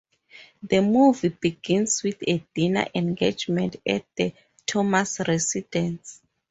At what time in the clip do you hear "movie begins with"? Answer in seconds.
0.81-2.23